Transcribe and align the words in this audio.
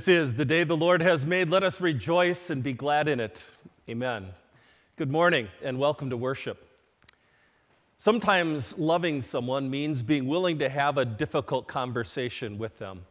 This 0.00 0.08
is 0.08 0.34
the 0.34 0.46
day 0.46 0.64
the 0.64 0.78
Lord 0.78 1.02
has 1.02 1.26
made. 1.26 1.50
Let 1.50 1.62
us 1.62 1.78
rejoice 1.78 2.48
and 2.48 2.62
be 2.62 2.72
glad 2.72 3.06
in 3.06 3.20
it. 3.20 3.46
Amen. 3.86 4.28
Good 4.96 5.10
morning 5.10 5.48
and 5.62 5.78
welcome 5.78 6.08
to 6.08 6.16
worship. 6.16 6.66
Sometimes 7.98 8.78
loving 8.78 9.20
someone 9.20 9.68
means 9.68 10.00
being 10.00 10.26
willing 10.26 10.58
to 10.60 10.70
have 10.70 10.96
a 10.96 11.04
difficult 11.04 11.68
conversation 11.68 12.56
with 12.56 12.78
them. 12.78 13.02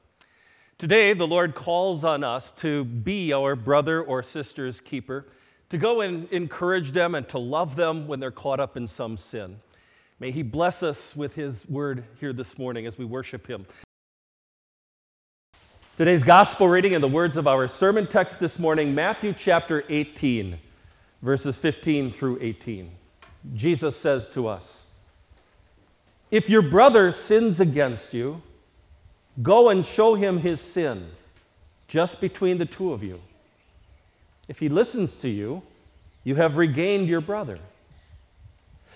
Today, 0.79 1.13
the 1.13 1.27
Lord 1.27 1.53
calls 1.53 2.03
on 2.03 2.23
us 2.23 2.49
to 2.53 2.85
be 2.85 3.33
our 3.33 3.55
brother 3.55 4.01
or 4.01 4.23
sister's 4.23 4.81
keeper, 4.81 5.27
to 5.69 5.77
go 5.77 6.01
and 6.01 6.27
encourage 6.31 6.93
them 6.93 7.13
and 7.13 7.29
to 7.29 7.37
love 7.37 7.75
them 7.75 8.07
when 8.07 8.19
they're 8.19 8.31
caught 8.31 8.59
up 8.59 8.75
in 8.75 8.87
some 8.87 9.15
sin. 9.15 9.59
May 10.19 10.31
He 10.31 10.41
bless 10.41 10.81
us 10.81 11.15
with 11.15 11.35
His 11.35 11.69
word 11.69 12.03
here 12.19 12.33
this 12.33 12.57
morning 12.57 12.87
as 12.87 12.97
we 12.97 13.05
worship 13.05 13.45
Him. 13.45 13.67
Today's 15.99 16.23
gospel 16.23 16.69
reading 16.69 16.95
and 16.95 17.03
the 17.03 17.09
words 17.09 17.35
of 17.35 17.45
our 17.45 17.67
sermon 17.67 18.07
text 18.07 18.39
this 18.39 18.57
morning, 18.57 18.95
Matthew 18.95 19.33
chapter 19.33 19.83
18, 19.89 20.57
verses 21.21 21.57
15 21.57 22.13
through 22.13 22.37
18. 22.39 22.89
Jesus 23.53 23.97
says 23.97 24.29
to 24.29 24.47
us, 24.47 24.85
If 26.31 26.49
your 26.49 26.61
brother 26.61 27.11
sins 27.11 27.59
against 27.59 28.13
you, 28.13 28.41
go 29.43 29.67
and 29.67 29.85
show 29.85 30.15
him 30.15 30.37
his 30.37 30.61
sin, 30.61 31.09
just 31.89 32.21
between 32.21 32.59
the 32.59 32.65
two 32.65 32.93
of 32.93 33.03
you. 33.03 33.19
If 34.47 34.59
he 34.59 34.69
listens 34.69 35.15
to 35.15 35.27
you, 35.27 35.63
you 36.23 36.35
have 36.35 36.55
regained 36.55 37.09
your 37.09 37.19
brother. 37.19 37.59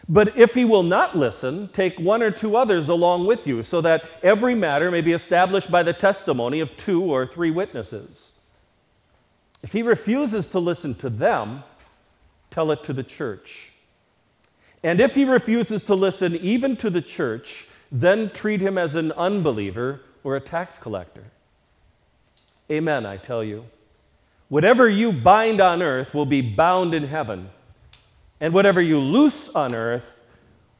But 0.08 0.38
if 0.38 0.54
he 0.54 0.66
will 0.66 0.84
not 0.84 1.18
listen, 1.18 1.70
take 1.70 1.98
one 1.98 2.22
or 2.22 2.32
two 2.32 2.58
others 2.58 2.90
along 2.90 3.26
with 3.26 3.48
you, 3.48 3.64
so 3.64 3.80
that 3.82 4.04
every 4.22 4.54
matter 4.54 4.92
may 4.92 5.02
be 5.02 5.14
established 5.14 5.72
by 5.72 5.84
the 5.84 5.94
testimony 5.94 6.60
of 6.60 6.76
two 6.76 7.02
or 7.02 7.26
three 7.26 7.52
witnesses. 7.52 8.34
If 9.62 9.72
he 9.72 9.82
refuses 9.82 10.46
to 10.48 10.60
listen 10.60 10.96
to 10.96 11.10
them, 11.10 11.64
tell 12.52 12.70
it 12.72 12.84
to 12.84 12.94
the 12.94 13.04
church. 13.04 13.72
And 14.84 15.00
if 15.00 15.16
he 15.16 15.24
refuses 15.24 15.84
to 15.84 15.96
listen 15.96 16.36
even 16.36 16.76
to 16.78 16.90
the 16.90 17.02
church, 17.02 17.68
then 17.90 18.30
treat 18.30 18.60
him 18.60 18.78
as 18.78 18.96
an 18.96 19.14
unbeliever 19.14 20.02
or 20.24 20.36
a 20.36 20.42
tax 20.42 20.78
collector. 20.78 21.24
Amen, 22.70 23.06
I 23.06 23.16
tell 23.16 23.44
you. 23.44 23.66
Whatever 24.50 24.90
you 24.90 25.14
bind 25.14 25.62
on 25.62 25.82
earth 25.82 26.14
will 26.14 26.26
be 26.26 26.42
bound 26.42 26.94
in 26.94 27.08
heaven 27.08 27.50
and 28.44 28.54
whatever 28.54 28.82
you 28.82 29.00
loose 29.00 29.48
on 29.56 29.74
earth 29.74 30.20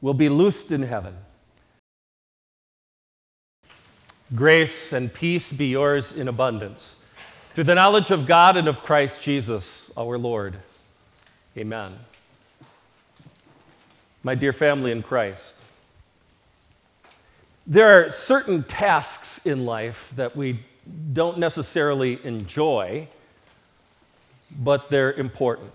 will 0.02 0.12
be 0.12 0.28
loosed 0.28 0.70
in 0.70 0.82
heaven. 0.82 1.16
Grace 4.34 4.92
and 4.92 5.10
peace 5.12 5.50
be 5.50 5.68
yours 5.68 6.12
in 6.12 6.28
abundance. 6.28 6.96
Through 7.54 7.64
the 7.64 7.74
knowledge 7.74 8.10
of 8.10 8.26
God 8.26 8.58
and 8.58 8.68
of 8.68 8.82
Christ 8.82 9.22
Jesus, 9.22 9.90
our 9.96 10.18
Lord. 10.18 10.58
Amen. 11.56 11.94
My 14.22 14.34
dear 14.34 14.52
family 14.52 14.92
in 14.92 15.02
Christ, 15.02 15.56
there 17.66 17.98
are 17.98 18.10
certain 18.10 18.62
tasks 18.62 19.46
in 19.46 19.64
life 19.64 20.12
that 20.16 20.36
we 20.36 20.60
don't 21.14 21.38
necessarily 21.38 22.20
enjoy, 22.26 23.08
but 24.50 24.90
they're 24.90 25.14
important. 25.14 25.70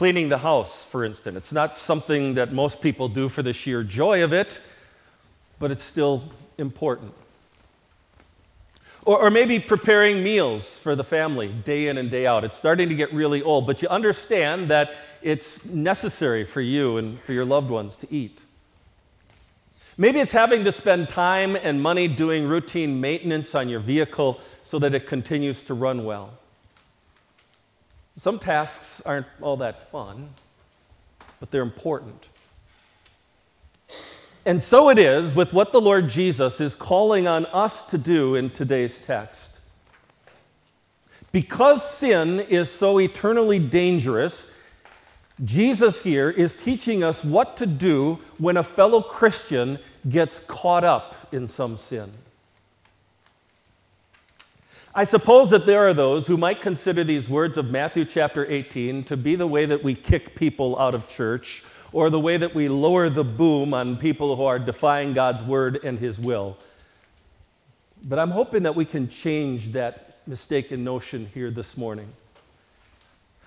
Cleaning 0.00 0.30
the 0.30 0.38
house, 0.38 0.82
for 0.82 1.04
instance. 1.04 1.36
It's 1.36 1.52
not 1.52 1.76
something 1.76 2.32
that 2.36 2.54
most 2.54 2.80
people 2.80 3.06
do 3.06 3.28
for 3.28 3.42
the 3.42 3.52
sheer 3.52 3.82
joy 3.84 4.24
of 4.24 4.32
it, 4.32 4.58
but 5.58 5.70
it's 5.70 5.82
still 5.82 6.32
important. 6.56 7.12
Or, 9.04 9.18
or, 9.18 9.30
maybe 9.30 9.58
preparing 9.58 10.22
meals 10.22 10.78
for 10.78 10.96
the 10.96 11.04
family 11.04 11.48
day 11.48 11.88
in 11.88 11.98
and 11.98 12.10
day 12.10 12.26
out. 12.26 12.44
It's 12.44 12.56
starting 12.56 12.88
to 12.88 12.94
get 12.94 13.12
really 13.12 13.42
old, 13.42 13.66
but 13.66 13.82
you 13.82 13.88
understand 13.88 14.70
that 14.70 14.94
it's 15.20 15.66
necessary 15.66 16.44
for 16.44 16.62
you 16.62 16.96
and 16.96 17.20
for 17.20 17.34
your 17.34 17.44
loved 17.44 17.68
ones 17.68 17.94
to 17.96 18.10
eat. 18.10 18.40
Maybe 19.98 20.18
it's 20.18 20.32
having 20.32 20.64
to 20.64 20.72
spend 20.72 21.10
time 21.10 21.56
and 21.56 21.82
money 21.82 22.08
doing 22.08 22.46
routine 22.46 23.02
maintenance 23.02 23.54
on 23.54 23.68
your 23.68 23.80
vehicle 23.80 24.40
so 24.62 24.78
that 24.78 24.94
it 24.94 25.06
continues 25.06 25.60
to 25.64 25.74
run 25.74 26.06
well. 26.06 26.38
Some 28.20 28.38
tasks 28.38 29.00
aren't 29.06 29.28
all 29.40 29.56
that 29.56 29.90
fun, 29.90 30.28
but 31.38 31.50
they're 31.50 31.62
important. 31.62 32.28
And 34.44 34.62
so 34.62 34.90
it 34.90 34.98
is 34.98 35.34
with 35.34 35.54
what 35.54 35.72
the 35.72 35.80
Lord 35.80 36.10
Jesus 36.10 36.60
is 36.60 36.74
calling 36.74 37.26
on 37.26 37.46
us 37.46 37.86
to 37.86 37.96
do 37.96 38.34
in 38.34 38.50
today's 38.50 38.98
text. 38.98 39.58
Because 41.32 41.82
sin 41.82 42.40
is 42.40 42.70
so 42.70 43.00
eternally 43.00 43.58
dangerous, 43.58 44.52
Jesus 45.42 46.02
here 46.02 46.28
is 46.28 46.54
teaching 46.54 47.02
us 47.02 47.24
what 47.24 47.56
to 47.56 47.64
do 47.64 48.18
when 48.36 48.58
a 48.58 48.62
fellow 48.62 49.00
Christian 49.00 49.78
gets 50.10 50.40
caught 50.40 50.84
up 50.84 51.28
in 51.32 51.48
some 51.48 51.78
sin. 51.78 52.12
I 54.92 55.04
suppose 55.04 55.50
that 55.50 55.66
there 55.66 55.86
are 55.86 55.94
those 55.94 56.26
who 56.26 56.36
might 56.36 56.60
consider 56.60 57.04
these 57.04 57.28
words 57.28 57.56
of 57.56 57.70
Matthew 57.70 58.04
chapter 58.04 58.44
18 58.50 59.04
to 59.04 59.16
be 59.16 59.36
the 59.36 59.46
way 59.46 59.64
that 59.64 59.84
we 59.84 59.94
kick 59.94 60.34
people 60.34 60.76
out 60.80 60.96
of 60.96 61.06
church 61.06 61.62
or 61.92 62.10
the 62.10 62.18
way 62.18 62.36
that 62.36 62.56
we 62.56 62.68
lower 62.68 63.08
the 63.08 63.22
boom 63.22 63.72
on 63.72 63.96
people 63.96 64.34
who 64.34 64.42
are 64.42 64.58
defying 64.58 65.12
God's 65.12 65.44
word 65.44 65.84
and 65.84 66.00
his 66.00 66.18
will. 66.18 66.56
But 68.02 68.18
I'm 68.18 68.32
hoping 68.32 68.64
that 68.64 68.74
we 68.74 68.84
can 68.84 69.08
change 69.08 69.72
that 69.72 70.16
mistaken 70.26 70.82
notion 70.82 71.30
here 71.34 71.52
this 71.52 71.76
morning. 71.76 72.08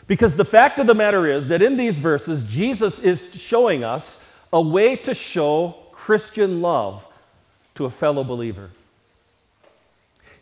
Because 0.07 0.37
the 0.37 0.45
fact 0.45 0.79
of 0.79 0.87
the 0.87 0.95
matter 0.95 1.27
is 1.27 1.47
that 1.47 1.61
in 1.61 1.75
these 1.75 1.99
verses, 1.99 2.43
Jesus 2.43 2.99
is 2.99 3.33
showing 3.35 3.83
us 3.83 4.21
a 4.53 4.61
way 4.61 4.95
to 4.95 5.13
show 5.13 5.75
Christian 5.91 6.61
love 6.61 7.05
to 7.75 7.83
a 7.83 7.89
fellow 7.89 8.23
believer. 8.23 8.69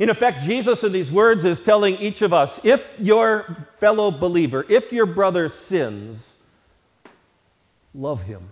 In 0.01 0.09
effect, 0.09 0.41
Jesus 0.41 0.84
in 0.84 0.94
these 0.94 1.12
words 1.12 1.45
is 1.45 1.62
telling 1.62 1.95
each 1.97 2.23
of 2.23 2.34
us 2.34 2.59
if 2.66 2.91
your 2.97 3.67
fellow 3.78 4.09
believer, 4.09 4.66
if 4.67 4.91
your 4.91 5.06
brother 5.06 5.47
sins, 5.47 6.38
love 7.94 8.23
him. 8.23 8.50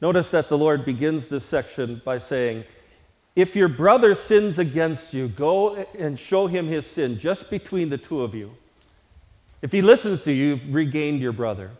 Notice 0.00 0.32
that 0.32 0.48
the 0.48 0.58
Lord 0.58 0.84
begins 0.84 1.28
this 1.28 1.44
section 1.44 2.02
by 2.04 2.18
saying, 2.18 2.64
If 3.36 3.54
your 3.54 3.68
brother 3.68 4.16
sins 4.16 4.58
against 4.58 5.14
you, 5.14 5.28
go 5.28 5.76
and 5.96 6.18
show 6.18 6.48
him 6.48 6.66
his 6.66 6.84
sin 6.84 7.16
just 7.16 7.50
between 7.50 7.88
the 7.88 7.98
two 7.98 8.22
of 8.22 8.34
you. 8.34 8.56
If 9.62 9.70
he 9.70 9.80
listens 9.80 10.24
to 10.24 10.32
you, 10.32 10.46
you've 10.46 10.74
regained 10.74 11.20
your 11.20 11.32
brother. 11.32 11.70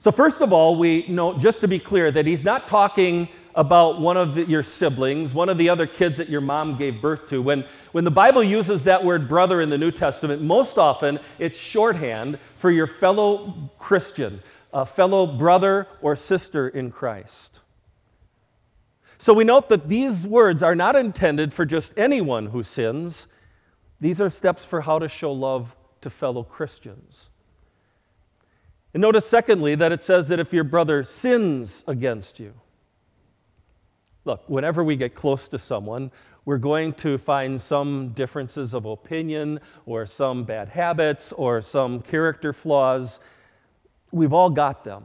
So, 0.00 0.12
first 0.12 0.42
of 0.42 0.52
all, 0.52 0.76
we 0.76 1.06
know, 1.08 1.38
just 1.38 1.62
to 1.62 1.68
be 1.68 1.78
clear, 1.78 2.10
that 2.10 2.26
he's 2.26 2.44
not 2.44 2.68
talking 2.68 3.30
about 3.54 4.00
one 4.00 4.16
of 4.16 4.34
the, 4.34 4.44
your 4.44 4.62
siblings, 4.62 5.34
one 5.34 5.48
of 5.48 5.58
the 5.58 5.68
other 5.68 5.86
kids 5.86 6.16
that 6.16 6.28
your 6.28 6.40
mom 6.40 6.78
gave 6.78 7.02
birth 7.02 7.28
to. 7.28 7.42
When, 7.42 7.64
when 7.92 8.04
the 8.04 8.10
Bible 8.10 8.42
uses 8.42 8.84
that 8.84 9.04
word 9.04 9.28
brother 9.28 9.60
in 9.60 9.70
the 9.70 9.78
New 9.78 9.90
Testament, 9.90 10.42
most 10.42 10.78
often 10.78 11.18
it's 11.38 11.58
shorthand 11.58 12.38
for 12.56 12.70
your 12.70 12.86
fellow 12.86 13.70
Christian, 13.78 14.42
a 14.72 14.86
fellow 14.86 15.26
brother 15.26 15.86
or 16.00 16.16
sister 16.16 16.68
in 16.68 16.90
Christ. 16.90 17.60
So 19.18 19.32
we 19.34 19.44
note 19.44 19.68
that 19.68 19.88
these 19.88 20.26
words 20.26 20.62
are 20.62 20.74
not 20.74 20.96
intended 20.96 21.54
for 21.54 21.64
just 21.64 21.92
anyone 21.96 22.46
who 22.46 22.62
sins. 22.62 23.28
These 24.00 24.20
are 24.20 24.30
steps 24.30 24.64
for 24.64 24.80
how 24.80 24.98
to 24.98 25.08
show 25.08 25.30
love 25.30 25.76
to 26.00 26.10
fellow 26.10 26.42
Christians. 26.42 27.28
And 28.94 29.00
notice, 29.00 29.26
secondly, 29.26 29.74
that 29.76 29.92
it 29.92 30.02
says 30.02 30.28
that 30.28 30.40
if 30.40 30.52
your 30.52 30.64
brother 30.64 31.04
sins 31.04 31.84
against 31.86 32.40
you, 32.40 32.54
Look, 34.24 34.48
whenever 34.48 34.84
we 34.84 34.96
get 34.96 35.14
close 35.14 35.48
to 35.48 35.58
someone, 35.58 36.10
we're 36.44 36.58
going 36.58 36.92
to 36.94 37.18
find 37.18 37.60
some 37.60 38.10
differences 38.10 38.74
of 38.74 38.84
opinion 38.84 39.60
or 39.86 40.06
some 40.06 40.44
bad 40.44 40.68
habits 40.68 41.32
or 41.32 41.60
some 41.62 42.00
character 42.00 42.52
flaws. 42.52 43.20
We've 44.10 44.32
all 44.32 44.50
got 44.50 44.84
them. 44.84 45.04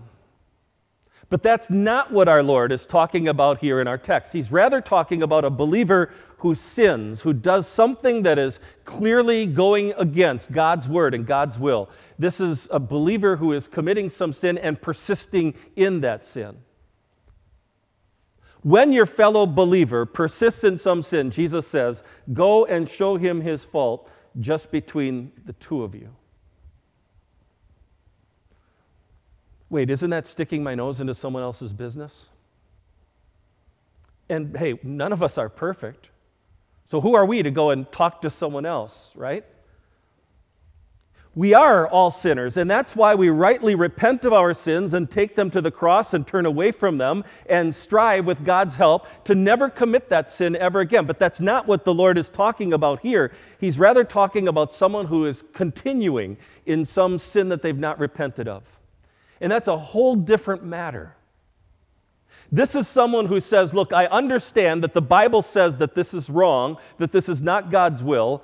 But 1.29 1.43
that's 1.43 1.69
not 1.69 2.11
what 2.11 2.29
our 2.29 2.41
Lord 2.41 2.71
is 2.71 2.85
talking 2.85 3.27
about 3.27 3.59
here 3.59 3.81
in 3.81 3.87
our 3.87 3.97
text. 3.97 4.31
He's 4.31 4.51
rather 4.51 4.79
talking 4.79 5.21
about 5.21 5.43
a 5.43 5.49
believer 5.49 6.09
who 6.37 6.55
sins, 6.55 7.21
who 7.21 7.33
does 7.33 7.67
something 7.67 8.23
that 8.23 8.39
is 8.39 8.59
clearly 8.85 9.45
going 9.45 9.93
against 9.97 10.51
God's 10.51 10.87
word 10.87 11.13
and 11.13 11.25
God's 11.25 11.59
will. 11.59 11.89
This 12.17 12.39
is 12.39 12.67
a 12.71 12.79
believer 12.79 13.35
who 13.35 13.51
is 13.51 13.67
committing 13.67 14.09
some 14.09 14.31
sin 14.31 14.57
and 14.57 14.81
persisting 14.81 15.53
in 15.75 16.01
that 16.01 16.23
sin. 16.23 16.57
When 18.67 18.91
your 18.91 19.05
fellow 19.05 19.45
believer 19.45 20.05
persists 20.05 20.65
in 20.65 20.75
some 20.75 21.01
sin, 21.01 21.31
Jesus 21.31 21.65
says, 21.65 22.03
go 22.33 22.65
and 22.65 22.89
show 22.89 23.15
him 23.15 23.39
his 23.39 23.63
fault 23.63 24.09
just 24.41 24.71
between 24.71 25.31
the 25.45 25.53
two 25.53 25.83
of 25.83 25.95
you. 25.95 26.13
Wait, 29.69 29.89
isn't 29.89 30.09
that 30.09 30.27
sticking 30.27 30.63
my 30.63 30.75
nose 30.75 30.99
into 30.99 31.13
someone 31.13 31.43
else's 31.43 31.71
business? 31.71 32.27
And 34.27 34.57
hey, 34.57 34.77
none 34.83 35.13
of 35.13 35.23
us 35.23 35.37
are 35.37 35.47
perfect. 35.47 36.09
So 36.83 36.99
who 36.99 37.15
are 37.15 37.25
we 37.25 37.43
to 37.43 37.51
go 37.51 37.69
and 37.69 37.89
talk 37.89 38.21
to 38.23 38.29
someone 38.29 38.65
else, 38.65 39.13
right? 39.15 39.45
We 41.37 41.53
are 41.53 41.87
all 41.87 42.09
sinners, 42.09 42.57
and 42.57 42.67
that's 42.67 42.95
why 42.95 43.13
we 43.13 43.29
rightly 43.29 43.75
repent 43.75 44.25
of 44.25 44.33
our 44.33 44.55
sins 44.55 44.95
and 44.95 45.07
take 45.07 45.35
them 45.35 45.51
to 45.51 45.61
the 45.61 45.69
cross 45.69 46.15
and 46.15 46.25
turn 46.25 46.47
away 46.47 46.71
from 46.71 46.97
them 46.97 47.23
and 47.47 47.75
strive 47.75 48.25
with 48.25 48.43
God's 48.43 48.73
help 48.73 49.05
to 49.25 49.35
never 49.35 49.69
commit 49.69 50.09
that 50.09 50.31
sin 50.31 50.55
ever 50.55 50.79
again. 50.79 51.05
But 51.05 51.19
that's 51.19 51.39
not 51.39 51.67
what 51.67 51.85
the 51.85 51.93
Lord 51.93 52.17
is 52.17 52.27
talking 52.27 52.73
about 52.73 53.01
here. 53.01 53.31
He's 53.59 53.77
rather 53.77 54.03
talking 54.03 54.47
about 54.47 54.73
someone 54.73 55.05
who 55.05 55.25
is 55.27 55.43
continuing 55.53 56.37
in 56.65 56.83
some 56.85 57.19
sin 57.19 57.49
that 57.49 57.61
they've 57.61 57.77
not 57.77 57.99
repented 57.99 58.47
of. 58.47 58.63
And 59.39 59.51
that's 59.51 59.67
a 59.67 59.77
whole 59.77 60.15
different 60.15 60.63
matter. 60.63 61.17
This 62.51 62.73
is 62.73 62.87
someone 62.87 63.27
who 63.27 63.41
says, 63.41 63.75
Look, 63.75 63.93
I 63.93 64.07
understand 64.07 64.83
that 64.83 64.95
the 64.95 65.03
Bible 65.03 65.43
says 65.43 65.77
that 65.77 65.93
this 65.93 66.15
is 66.15 66.31
wrong, 66.31 66.77
that 66.97 67.11
this 67.11 67.29
is 67.29 67.43
not 67.43 67.69
God's 67.69 68.01
will. 68.01 68.41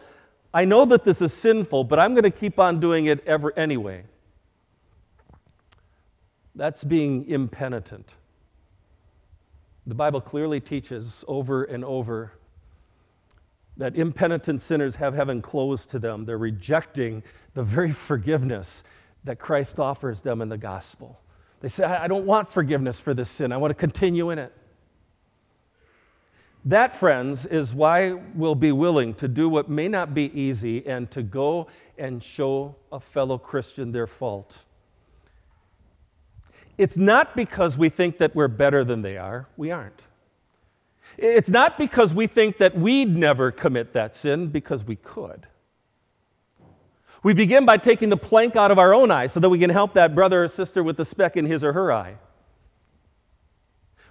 I 0.53 0.65
know 0.65 0.85
that 0.85 1.03
this 1.03 1.21
is 1.21 1.33
sinful, 1.33 1.85
but 1.85 1.99
I'm 1.99 2.13
going 2.13 2.23
to 2.23 2.31
keep 2.31 2.59
on 2.59 2.79
doing 2.79 3.05
it 3.05 3.25
ever 3.25 3.57
anyway. 3.57 4.03
That's 6.55 6.83
being 6.83 7.27
impenitent. 7.27 8.09
The 9.87 9.95
Bible 9.95 10.21
clearly 10.21 10.59
teaches 10.59 11.25
over 11.27 11.63
and 11.63 11.83
over 11.83 12.33
that 13.77 13.95
impenitent 13.95 14.61
sinners 14.61 14.95
have 14.95 15.15
heaven 15.15 15.41
closed 15.41 15.89
to 15.89 15.99
them. 15.99 16.25
They're 16.25 16.37
rejecting 16.37 17.23
the 17.55 17.63
very 17.63 17.91
forgiveness 17.91 18.83
that 19.23 19.39
Christ 19.39 19.79
offers 19.79 20.21
them 20.21 20.41
in 20.41 20.49
the 20.49 20.57
gospel. 20.57 21.19
They 21.61 21.69
say, 21.69 21.83
I 21.83 22.07
don't 22.07 22.25
want 22.25 22.51
forgiveness 22.51 22.99
for 22.99 23.13
this 23.13 23.29
sin, 23.29 23.51
I 23.51 23.57
want 23.57 23.71
to 23.71 23.75
continue 23.75 24.29
in 24.29 24.37
it. 24.37 24.53
That, 26.65 26.95
friends, 26.95 27.45
is 27.45 27.73
why 27.73 28.13
we'll 28.13 28.55
be 28.55 28.71
willing 28.71 29.15
to 29.15 29.27
do 29.27 29.49
what 29.49 29.69
may 29.69 29.89
not 29.89 30.13
be 30.13 30.31
easy 30.39 30.85
and 30.87 31.11
to 31.11 31.21
go 31.21 31.67
and 31.97 32.23
show 32.23 32.75
a 32.91 32.99
fellow 32.99 33.37
Christian 33.37 33.91
their 33.91 34.07
fault. 34.07 34.63
It's 36.77 36.95
not 36.95 37.35
because 37.35 37.77
we 37.77 37.89
think 37.89 38.17
that 38.19 38.33
we're 38.33 38.47
better 38.47 38.83
than 38.83 39.01
they 39.01 39.17
are, 39.17 39.47
we 39.57 39.71
aren't. 39.71 40.01
It's 41.17 41.49
not 41.49 41.77
because 41.77 42.13
we 42.13 42.27
think 42.27 42.57
that 42.57 42.77
we'd 42.77 43.15
never 43.15 43.51
commit 43.51 43.93
that 43.93 44.15
sin, 44.15 44.47
because 44.47 44.83
we 44.83 44.95
could. 44.95 45.47
We 47.21 47.33
begin 47.33 47.65
by 47.65 47.77
taking 47.77 48.09
the 48.09 48.17
plank 48.17 48.55
out 48.55 48.71
of 48.71 48.79
our 48.79 48.93
own 48.93 49.11
eye 49.11 49.27
so 49.27 49.39
that 49.39 49.49
we 49.49 49.59
can 49.59 49.69
help 49.69 49.93
that 49.93 50.15
brother 50.15 50.45
or 50.45 50.47
sister 50.47 50.81
with 50.81 50.97
the 50.97 51.05
speck 51.05 51.37
in 51.37 51.45
his 51.45 51.63
or 51.63 51.73
her 51.73 51.91
eye. 51.91 52.15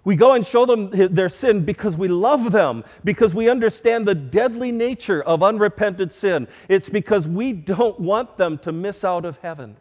We 0.05 0.17
go 0.17 0.33
and 0.33 0.45
show 0.45 0.67
them 0.67 0.91
their 0.91 1.29
sin 1.29 1.65
because 1.65 1.97
we 1.97 2.09
love 2.09 2.51
them, 2.51 2.85
because 3.05 3.35
we 3.35 3.49
understand 3.49 4.07
the 4.07 4.17
deadly 4.17 4.73
nature 4.73 5.23
of 5.23 5.43
unrepented 5.43 6.13
sin. 6.13 6.49
It's 6.69 6.89
because 6.89 7.29
we 7.29 7.53
don't 7.53 8.01
want 8.01 8.37
them 8.37 8.59
to 8.59 8.73
miss 8.73 9.05
out 9.05 9.25
of 9.25 9.39
heaven. 9.39 9.77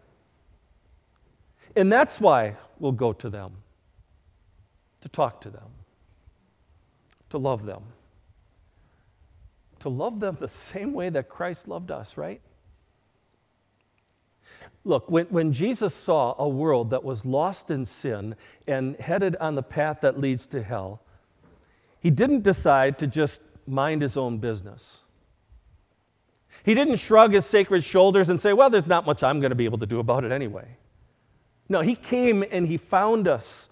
And 1.75 1.91
that's 1.91 2.19
why 2.19 2.57
we'll 2.79 2.91
go 2.91 3.13
to 3.13 3.29
them, 3.29 3.53
to 5.01 5.09
talk 5.09 5.41
to 5.41 5.49
them, 5.49 5.69
to 7.29 7.37
love 7.39 7.65
them. 7.65 7.81
To 9.79 9.89
love 9.89 10.19
them 10.19 10.37
the 10.39 10.47
same 10.47 10.93
way 10.93 11.09
that 11.09 11.29
Christ 11.29 11.67
loved 11.67 11.89
us, 11.89 12.15
right? 12.15 12.41
Look, 14.83 15.09
when, 15.11 15.27
when 15.27 15.53
Jesus 15.53 15.93
saw 15.93 16.35
a 16.39 16.47
world 16.47 16.89
that 16.89 17.03
was 17.03 17.25
lost 17.25 17.69
in 17.69 17.85
sin 17.85 18.35
and 18.67 18.95
headed 18.97 19.35
on 19.35 19.55
the 19.55 19.63
path 19.63 19.99
that 20.01 20.19
leads 20.19 20.45
to 20.47 20.63
hell, 20.63 21.01
he 21.99 22.09
didn't 22.09 22.41
decide 22.41 22.97
to 22.99 23.07
just 23.07 23.41
mind 23.67 24.01
his 24.01 24.17
own 24.17 24.39
business. 24.39 25.03
He 26.63 26.73
didn't 26.73 26.97
shrug 26.97 27.33
his 27.33 27.45
sacred 27.45 27.83
shoulders 27.83 28.29
and 28.29 28.39
say, 28.39 28.53
Well, 28.53 28.69
there's 28.69 28.87
not 28.87 29.05
much 29.05 29.23
I'm 29.23 29.39
going 29.39 29.51
to 29.51 29.55
be 29.55 29.65
able 29.65 29.77
to 29.79 29.85
do 29.85 29.99
about 29.99 30.23
it 30.23 30.31
anyway. 30.31 30.77
No, 31.69 31.81
he 31.81 31.95
came 31.95 32.43
and 32.51 32.67
he 32.67 32.77
found 32.77 33.27
us. 33.27 33.69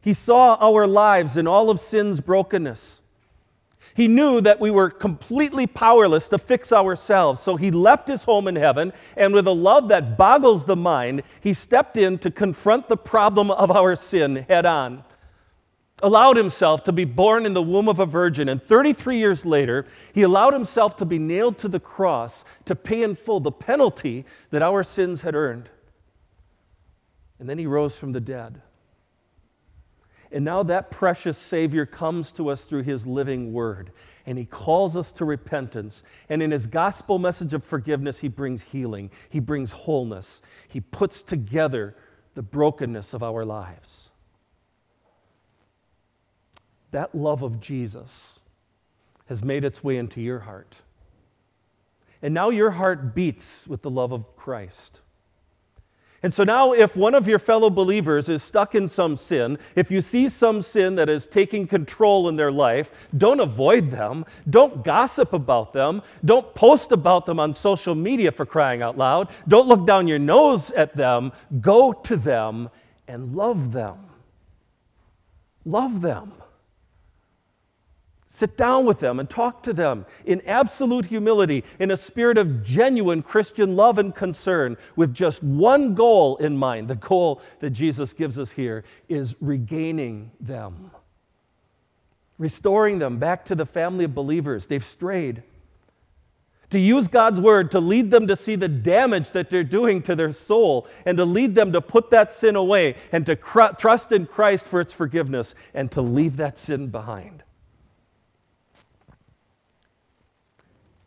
He 0.00 0.12
saw 0.12 0.56
our 0.60 0.86
lives 0.86 1.36
in 1.36 1.46
all 1.46 1.70
of 1.70 1.80
sin's 1.80 2.20
brokenness. 2.20 3.02
He 3.94 4.08
knew 4.08 4.40
that 4.40 4.58
we 4.58 4.72
were 4.72 4.90
completely 4.90 5.68
powerless 5.68 6.28
to 6.30 6.38
fix 6.38 6.72
ourselves, 6.72 7.40
so 7.40 7.54
he 7.54 7.70
left 7.70 8.08
his 8.08 8.24
home 8.24 8.48
in 8.48 8.56
heaven, 8.56 8.92
and 9.16 9.32
with 9.32 9.46
a 9.46 9.52
love 9.52 9.88
that 9.88 10.18
boggles 10.18 10.66
the 10.66 10.74
mind, 10.74 11.22
he 11.40 11.54
stepped 11.54 11.96
in 11.96 12.18
to 12.18 12.30
confront 12.30 12.88
the 12.88 12.96
problem 12.96 13.52
of 13.52 13.70
our 13.70 13.94
sin 13.94 14.44
head 14.48 14.66
on. 14.66 15.04
Allowed 16.02 16.36
himself 16.36 16.82
to 16.84 16.92
be 16.92 17.04
born 17.04 17.46
in 17.46 17.54
the 17.54 17.62
womb 17.62 17.88
of 17.88 18.00
a 18.00 18.06
virgin, 18.06 18.48
and 18.48 18.60
33 18.60 19.16
years 19.16 19.46
later, 19.46 19.86
he 20.12 20.22
allowed 20.22 20.52
himself 20.52 20.96
to 20.96 21.04
be 21.04 21.20
nailed 21.20 21.56
to 21.58 21.68
the 21.68 21.78
cross 21.78 22.44
to 22.64 22.74
pay 22.74 23.04
in 23.04 23.14
full 23.14 23.38
the 23.38 23.52
penalty 23.52 24.24
that 24.50 24.60
our 24.60 24.82
sins 24.82 25.20
had 25.20 25.36
earned. 25.36 25.68
And 27.38 27.48
then 27.48 27.58
he 27.58 27.66
rose 27.66 27.96
from 27.96 28.10
the 28.10 28.20
dead. 28.20 28.60
And 30.34 30.44
now 30.44 30.64
that 30.64 30.90
precious 30.90 31.38
Savior 31.38 31.86
comes 31.86 32.32
to 32.32 32.48
us 32.48 32.64
through 32.64 32.82
his 32.82 33.06
living 33.06 33.52
word. 33.52 33.92
And 34.26 34.36
he 34.36 34.44
calls 34.44 34.96
us 34.96 35.12
to 35.12 35.24
repentance. 35.24 36.02
And 36.28 36.42
in 36.42 36.50
his 36.50 36.66
gospel 36.66 37.20
message 37.20 37.54
of 37.54 37.62
forgiveness, 37.62 38.18
he 38.18 38.26
brings 38.26 38.64
healing, 38.64 39.12
he 39.30 39.38
brings 39.38 39.70
wholeness, 39.70 40.42
he 40.66 40.80
puts 40.80 41.22
together 41.22 41.94
the 42.34 42.42
brokenness 42.42 43.14
of 43.14 43.22
our 43.22 43.44
lives. 43.44 44.10
That 46.90 47.14
love 47.14 47.42
of 47.42 47.60
Jesus 47.60 48.40
has 49.26 49.44
made 49.44 49.64
its 49.64 49.84
way 49.84 49.96
into 49.96 50.20
your 50.20 50.40
heart. 50.40 50.82
And 52.20 52.34
now 52.34 52.50
your 52.50 52.72
heart 52.72 53.14
beats 53.14 53.68
with 53.68 53.82
the 53.82 53.90
love 53.90 54.10
of 54.10 54.34
Christ. 54.34 54.98
And 56.24 56.32
so 56.32 56.42
now, 56.42 56.72
if 56.72 56.96
one 56.96 57.14
of 57.14 57.28
your 57.28 57.38
fellow 57.38 57.68
believers 57.68 58.30
is 58.30 58.42
stuck 58.42 58.74
in 58.74 58.88
some 58.88 59.18
sin, 59.18 59.58
if 59.76 59.90
you 59.90 60.00
see 60.00 60.30
some 60.30 60.62
sin 60.62 60.94
that 60.94 61.10
is 61.10 61.26
taking 61.26 61.66
control 61.66 62.30
in 62.30 62.36
their 62.36 62.50
life, 62.50 62.90
don't 63.14 63.40
avoid 63.40 63.90
them. 63.90 64.24
Don't 64.48 64.82
gossip 64.82 65.34
about 65.34 65.74
them. 65.74 66.00
Don't 66.24 66.54
post 66.54 66.92
about 66.92 67.26
them 67.26 67.38
on 67.38 67.52
social 67.52 67.94
media 67.94 68.32
for 68.32 68.46
crying 68.46 68.80
out 68.80 68.96
loud. 68.96 69.28
Don't 69.46 69.68
look 69.68 69.84
down 69.84 70.08
your 70.08 70.18
nose 70.18 70.70
at 70.70 70.96
them. 70.96 71.30
Go 71.60 71.92
to 71.92 72.16
them 72.16 72.70
and 73.06 73.36
love 73.36 73.72
them. 73.72 73.98
Love 75.66 76.00
them. 76.00 76.32
Sit 78.34 78.56
down 78.56 78.84
with 78.84 78.98
them 78.98 79.20
and 79.20 79.30
talk 79.30 79.62
to 79.62 79.72
them 79.72 80.06
in 80.24 80.42
absolute 80.44 81.06
humility, 81.06 81.62
in 81.78 81.92
a 81.92 81.96
spirit 81.96 82.36
of 82.36 82.64
genuine 82.64 83.22
Christian 83.22 83.76
love 83.76 83.96
and 83.96 84.12
concern, 84.12 84.76
with 84.96 85.14
just 85.14 85.40
one 85.44 85.94
goal 85.94 86.36
in 86.38 86.56
mind. 86.56 86.88
The 86.88 86.96
goal 86.96 87.40
that 87.60 87.70
Jesus 87.70 88.12
gives 88.12 88.36
us 88.36 88.50
here 88.50 88.82
is 89.08 89.36
regaining 89.40 90.32
them, 90.40 90.90
restoring 92.36 92.98
them 92.98 93.18
back 93.18 93.44
to 93.44 93.54
the 93.54 93.66
family 93.66 94.06
of 94.06 94.16
believers. 94.16 94.66
They've 94.66 94.82
strayed. 94.82 95.44
To 96.70 96.78
use 96.80 97.06
God's 97.06 97.38
word 97.38 97.70
to 97.70 97.78
lead 97.78 98.10
them 98.10 98.26
to 98.26 98.34
see 98.34 98.56
the 98.56 98.66
damage 98.66 99.30
that 99.30 99.48
they're 99.48 99.62
doing 99.62 100.02
to 100.02 100.16
their 100.16 100.32
soul, 100.32 100.88
and 101.06 101.18
to 101.18 101.24
lead 101.24 101.54
them 101.54 101.70
to 101.70 101.80
put 101.80 102.10
that 102.10 102.32
sin 102.32 102.56
away, 102.56 102.96
and 103.12 103.24
to 103.26 103.36
cr- 103.36 103.76
trust 103.78 104.10
in 104.10 104.26
Christ 104.26 104.66
for 104.66 104.80
its 104.80 104.92
forgiveness, 104.92 105.54
and 105.72 105.88
to 105.92 106.02
leave 106.02 106.36
that 106.38 106.58
sin 106.58 106.88
behind. 106.88 107.44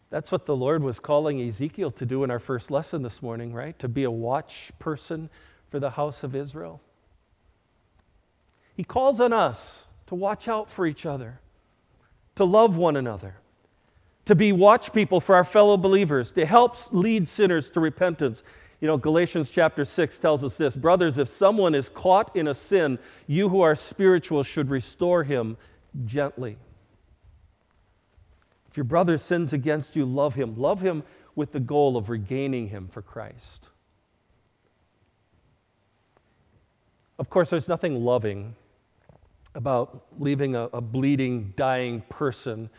That's 0.10 0.32
what 0.32 0.46
the 0.46 0.56
Lord 0.56 0.84
was 0.84 1.00
calling 1.00 1.42
Ezekiel 1.42 1.92
to 1.92 2.06
do 2.06 2.24
in 2.24 2.32
our 2.32 2.40
first 2.40 2.72
lesson 2.72 3.02
this 3.02 3.22
morning, 3.22 3.52
right? 3.52 3.78
To 3.80 3.90
be 3.90 4.04
a 4.04 4.12
watch 4.12 4.72
person 4.80 5.30
for 5.70 5.80
the 5.80 5.92
house 5.92 6.24
of 6.24 6.36
Israel. 6.36 6.82
He 8.74 8.84
calls 8.84 9.20
on 9.20 9.34
us 9.34 9.88
to 10.06 10.16
watch 10.16 10.48
out 10.48 10.70
for 10.70 10.86
each 10.86 11.06
other, 11.06 11.42
to 12.36 12.46
love 12.46 12.78
one 12.78 12.96
another, 12.96 13.36
to 14.26 14.36
be 14.36 14.52
watch 14.54 14.94
people 14.94 15.20
for 15.20 15.36
our 15.36 15.44
fellow 15.44 15.76
believers, 15.76 16.32
to 16.32 16.46
help 16.46 16.78
lead 16.94 17.28
sinners 17.28 17.70
to 17.72 17.82
repentance. 17.82 18.44
You 18.80 18.88
know, 18.88 18.98
Galatians 18.98 19.50
chapter 19.50 19.84
6 19.84 20.20
tells 20.20 20.44
us 20.44 20.56
this 20.56 20.78
Brothers, 20.78 21.18
if 21.18 21.28
someone 21.28 21.76
is 21.76 21.90
caught 21.90 22.34
in 22.34 22.48
a 22.48 22.56
sin, 22.56 23.00
you 23.26 23.50
who 23.50 23.60
are 23.60 23.76
spiritual 23.76 24.44
should 24.44 24.70
restore 24.70 25.24
him 25.24 25.58
gently 26.06 26.58
your 28.78 28.84
brother 28.84 29.18
sins 29.18 29.52
against 29.52 29.96
you, 29.96 30.06
love 30.06 30.36
him. 30.36 30.56
Love 30.58 30.82
him 30.82 31.04
with 31.36 31.52
the 31.52 31.60
goal 31.60 31.98
of 31.98 32.10
regaining 32.10 32.70
him 32.70 32.88
for 32.88 33.02
Christ. 33.02 33.68
Of 37.20 37.30
course, 37.30 37.50
there's 37.50 37.68
nothing 37.68 38.04
loving 38.04 38.56
about 39.56 40.06
leaving 40.20 40.56
a, 40.56 40.66
a, 40.66 40.82
bleeding, 40.82 41.54
dying 41.56 42.02
person 42.10 42.70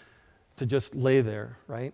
to 0.57 0.65
just 0.65 0.95
lay 0.95 1.21
there, 1.21 1.59
right? 1.67 1.93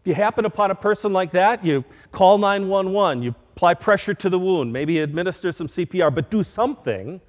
If 0.00 0.06
you 0.06 0.14
happen 0.14 0.46
upon 0.46 0.70
a 0.70 0.74
person 0.74 1.12
like 1.12 1.32
that, 1.32 1.64
you 1.64 1.84
call 2.10 2.38
911, 2.38 3.22
you 3.22 3.34
apply 3.54 3.74
pressure 3.74 4.14
to 4.14 4.30
the 4.30 4.38
wound, 4.38 4.72
maybe 4.72 4.98
administer 4.98 5.52
some 5.52 5.68
CPR, 5.68 6.14
but 6.14 6.30
do 6.30 6.42
something 6.42 7.20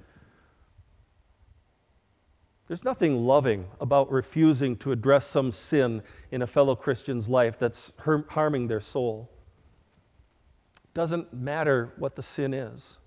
There's 2.68 2.84
nothing 2.84 3.24
loving 3.26 3.68
about 3.80 4.10
refusing 4.10 4.76
to 4.78 4.90
address 4.90 5.26
some 5.26 5.52
sin 5.52 6.02
in 6.32 6.42
a 6.42 6.46
fellow 6.46 6.74
Christian's 6.74 7.28
life 7.28 7.58
that's 7.58 7.92
harming 8.30 8.66
their 8.66 8.80
soul. 8.80 9.30
It 10.84 10.94
doesn't 10.94 11.32
matter 11.32 11.92
what 11.96 12.16
the 12.16 12.22
sin 12.22 12.52
is. 12.52 12.98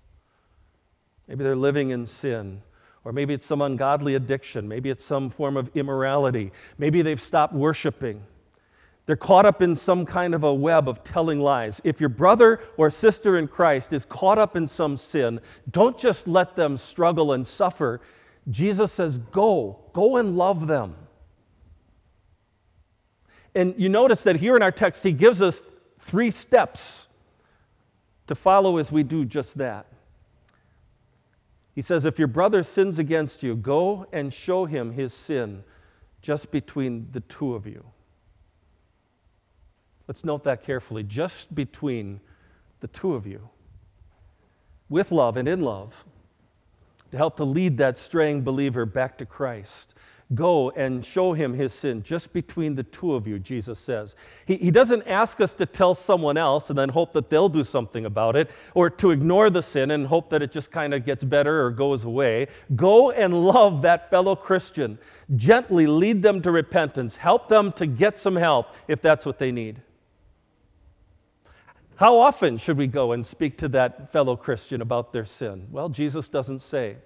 Maybe 1.28 1.44
they're 1.44 1.54
living 1.54 1.90
in 1.90 2.06
sin, 2.06 2.62
or 3.04 3.12
maybe 3.12 3.34
it's 3.34 3.44
some 3.44 3.60
ungodly 3.60 4.14
addiction, 4.14 4.66
maybe 4.66 4.90
it's 4.90 5.04
some 5.04 5.28
form 5.30 5.56
of 5.56 5.70
immorality, 5.76 6.52
maybe 6.78 7.02
they've 7.02 7.20
stopped 7.20 7.54
worshiping. 7.54 8.22
They're 9.06 9.16
caught 9.16 9.44
up 9.44 9.60
in 9.60 9.76
some 9.76 10.06
kind 10.06 10.34
of 10.34 10.44
a 10.44 10.54
web 10.54 10.88
of 10.88 11.04
telling 11.04 11.40
lies. 11.40 11.80
If 11.84 12.00
your 12.00 12.08
brother 12.08 12.60
or 12.76 12.90
sister 12.90 13.36
in 13.36 13.48
Christ 13.48 13.92
is 13.92 14.04
caught 14.04 14.38
up 14.38 14.56
in 14.56 14.66
some 14.68 14.96
sin, 14.96 15.40
don't 15.70 15.98
just 15.98 16.28
let 16.28 16.56
them 16.56 16.76
struggle 16.76 17.32
and 17.32 17.46
suffer. 17.46 18.00
Jesus 18.48 18.92
says, 18.92 19.18
Go, 19.18 19.80
go 19.92 20.16
and 20.16 20.36
love 20.36 20.66
them. 20.66 20.94
And 23.54 23.74
you 23.76 23.88
notice 23.88 24.22
that 24.22 24.36
here 24.36 24.56
in 24.56 24.62
our 24.62 24.70
text, 24.70 25.02
he 25.02 25.12
gives 25.12 25.42
us 25.42 25.60
three 25.98 26.30
steps 26.30 27.08
to 28.26 28.34
follow 28.34 28.78
as 28.78 28.92
we 28.92 29.02
do 29.02 29.24
just 29.24 29.58
that. 29.58 29.86
He 31.74 31.82
says, 31.82 32.04
If 32.04 32.18
your 32.18 32.28
brother 32.28 32.62
sins 32.62 32.98
against 32.98 33.42
you, 33.42 33.56
go 33.56 34.06
and 34.12 34.32
show 34.32 34.66
him 34.66 34.92
his 34.92 35.12
sin 35.12 35.64
just 36.22 36.50
between 36.50 37.08
the 37.12 37.20
two 37.20 37.54
of 37.54 37.66
you. 37.66 37.84
Let's 40.06 40.24
note 40.24 40.44
that 40.44 40.64
carefully. 40.64 41.02
Just 41.02 41.54
between 41.54 42.20
the 42.80 42.88
two 42.88 43.14
of 43.14 43.26
you, 43.26 43.48
with 44.88 45.12
love 45.12 45.36
and 45.36 45.46
in 45.46 45.60
love, 45.60 46.04
to 47.10 47.16
help 47.16 47.36
to 47.36 47.44
lead 47.44 47.78
that 47.78 47.98
straying 47.98 48.42
believer 48.42 48.86
back 48.86 49.18
to 49.18 49.26
Christ. 49.26 49.94
Go 50.32 50.70
and 50.70 51.04
show 51.04 51.32
him 51.32 51.54
his 51.54 51.72
sin 51.72 52.04
just 52.04 52.32
between 52.32 52.76
the 52.76 52.84
two 52.84 53.14
of 53.14 53.26
you, 53.26 53.40
Jesus 53.40 53.80
says. 53.80 54.14
He, 54.46 54.56
he 54.58 54.70
doesn't 54.70 55.02
ask 55.08 55.40
us 55.40 55.54
to 55.54 55.66
tell 55.66 55.92
someone 55.92 56.36
else 56.36 56.70
and 56.70 56.78
then 56.78 56.90
hope 56.90 57.12
that 57.14 57.30
they'll 57.30 57.48
do 57.48 57.64
something 57.64 58.06
about 58.06 58.36
it, 58.36 58.48
or 58.74 58.88
to 58.90 59.10
ignore 59.10 59.50
the 59.50 59.60
sin 59.60 59.90
and 59.90 60.06
hope 60.06 60.30
that 60.30 60.40
it 60.40 60.52
just 60.52 60.70
kind 60.70 60.94
of 60.94 61.04
gets 61.04 61.24
better 61.24 61.64
or 61.64 61.72
goes 61.72 62.04
away. 62.04 62.46
Go 62.76 63.10
and 63.10 63.44
love 63.44 63.82
that 63.82 64.08
fellow 64.08 64.36
Christian. 64.36 65.00
Gently 65.34 65.88
lead 65.88 66.22
them 66.22 66.40
to 66.42 66.52
repentance. 66.52 67.16
Help 67.16 67.48
them 67.48 67.72
to 67.72 67.86
get 67.86 68.16
some 68.16 68.36
help 68.36 68.68
if 68.86 69.02
that's 69.02 69.26
what 69.26 69.40
they 69.40 69.50
need. 69.50 69.82
How 72.00 72.18
often 72.18 72.56
should 72.56 72.78
we 72.78 72.86
go 72.86 73.12
and 73.12 73.26
speak 73.26 73.58
to 73.58 73.68
that 73.68 74.10
fellow 74.10 74.34
Christian 74.34 74.80
about 74.80 75.12
their 75.12 75.26
sin? 75.26 75.66
Well, 75.70 75.90
Jesus 75.90 76.30
doesn't 76.30 76.60
say. 76.60 76.96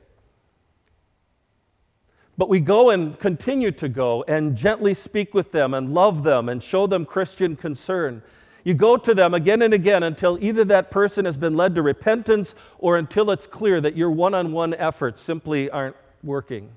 But 2.39 2.49
we 2.49 2.61
go 2.61 2.91
and 2.91 3.19
continue 3.19 3.73
to 3.73 3.89
go 3.89 4.25
and 4.29 4.57
gently 4.57 4.95
speak 4.95 5.35
with 5.35 5.51
them 5.51 5.75
and 5.75 5.93
love 5.93 6.23
them 6.23 6.49
and 6.49 6.63
show 6.63 6.87
them 6.87 7.07
Christian 7.07 7.57
concern. 7.57 8.23
You 8.63 8.75
go 8.75 8.97
to 8.97 9.15
them 9.15 9.35
again 9.35 9.63
and 9.63 9.75
again 9.75 10.05
until 10.05 10.39
either 10.41 10.65
that 10.67 10.93
person 10.93 11.25
has 11.25 11.37
been 11.37 11.57
led 11.57 11.75
to 11.75 11.83
repentance 11.83 12.55
or 12.79 12.97
until 12.97 13.33
it's 13.33 13.49
clear 13.49 13.81
that 13.81 13.97
your 13.97 14.13
one 14.13 14.33
on 14.33 14.53
one 14.53 14.75
efforts 14.75 15.21
simply 15.21 15.69
aren't 15.71 15.97
working 16.23 16.71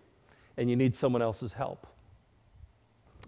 and 0.58 0.72
you 0.72 0.76
need 0.76 0.96
someone 0.96 1.22
else's 1.22 1.54
help. 1.54 1.86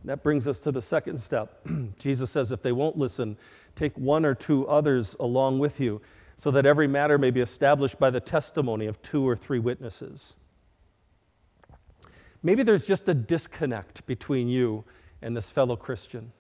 That 0.06 0.24
brings 0.24 0.48
us 0.48 0.60
to 0.60 0.72
the 0.72 0.82
second 0.82 1.20
step. 1.20 1.66
Jesus 2.00 2.32
says 2.32 2.52
if 2.52 2.62
they 2.62 2.72
won't 2.72 2.98
listen, 2.98 3.38
Take 3.80 3.98
one 3.98 4.26
or 4.26 4.36
two 4.36 4.68
others 4.68 5.16
along 5.22 5.60
with 5.60 5.80
you, 5.80 6.02
so 6.38 6.52
that 6.52 6.66
every 6.66 6.86
matter 6.86 7.18
may 7.18 7.32
be 7.32 7.40
established 7.40 7.98
by 7.98 8.10
the 8.10 8.20
testimony 8.20 8.88
of 8.88 9.02
two 9.02 9.26
or 9.26 9.38
three 9.38 9.60
witnesses. 9.60 10.36
Maybe 12.44 12.62
there's 12.62 12.86
just 12.86 13.08
a 13.08 13.14
disconnect 13.14 14.06
between 14.06 14.50
you 14.50 14.84
and 15.22 15.36
this 15.36 15.50
fellow 15.50 15.78
Christian. 15.78 16.34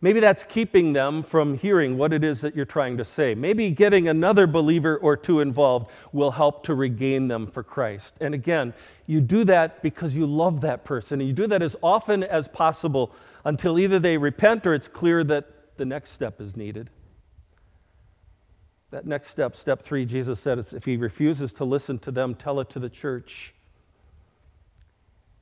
Maybe 0.00 0.20
that's 0.20 0.44
keeping 0.44 0.92
them 0.92 1.24
from 1.24 1.58
hearing 1.58 1.98
what 1.98 2.12
it 2.12 2.22
is 2.22 2.40
that 2.42 2.54
you're 2.54 2.64
trying 2.64 2.98
to 2.98 3.04
say. 3.04 3.34
Maybe 3.34 3.70
getting 3.70 4.06
another 4.06 4.46
believer 4.46 4.96
or 4.96 5.16
two 5.16 5.40
involved 5.40 5.90
will 6.12 6.30
help 6.30 6.62
to 6.64 6.74
regain 6.74 7.26
them 7.26 7.48
for 7.48 7.64
Christ. 7.64 8.14
And 8.20 8.32
again, 8.32 8.74
you 9.06 9.20
do 9.20 9.42
that 9.44 9.82
because 9.82 10.14
you 10.14 10.24
love 10.24 10.60
that 10.60 10.84
person, 10.84 11.20
and 11.20 11.28
you 11.28 11.34
do 11.34 11.48
that 11.48 11.62
as 11.62 11.74
often 11.82 12.22
as 12.22 12.46
possible 12.46 13.12
until 13.44 13.76
either 13.76 13.98
they 13.98 14.18
repent 14.18 14.66
or 14.66 14.74
it's 14.74 14.86
clear 14.86 15.24
that 15.24 15.76
the 15.78 15.84
next 15.84 16.12
step 16.12 16.40
is 16.40 16.56
needed. 16.56 16.90
That 18.90 19.04
next 19.04 19.30
step, 19.30 19.56
step 19.56 19.82
three, 19.82 20.04
Jesus 20.04 20.38
said, 20.38 20.58
if 20.58 20.84
he 20.84 20.96
refuses 20.96 21.52
to 21.54 21.64
listen 21.64 21.98
to 22.00 22.12
them, 22.12 22.34
tell 22.34 22.60
it 22.60 22.70
to 22.70 22.78
the 22.78 22.88
church. 22.88 23.52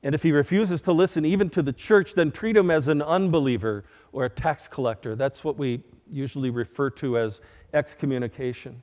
And 0.03 0.13
if 0.13 0.23
he 0.23 0.31
refuses 0.31 0.81
to 0.81 0.91
listen 0.91 1.25
even 1.25 1.49
to 1.51 1.61
the 1.61 1.73
church, 1.73 2.13
then 2.13 2.31
treat 2.31 2.55
him 2.55 2.69
as 2.69 2.87
an 2.87 3.01
unbeliever 3.01 3.83
or 4.17 4.25
a 4.25 4.29
tax 4.29 4.67
collector. 4.67 5.15
That's 5.15 5.43
what 5.43 5.59
we 5.59 5.83
usually 6.09 6.49
refer 6.49 6.89
to 6.89 7.19
as 7.19 7.39
excommunication. 7.71 8.81